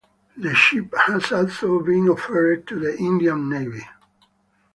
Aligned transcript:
The 0.35 0.55
ship 0.55 0.95
has 1.05 1.31
also 1.31 1.79
been 1.79 2.09
offered 2.09 2.65
to 2.69 2.79
the 2.79 2.97
Indian 2.97 3.47
Navy. 3.47 3.85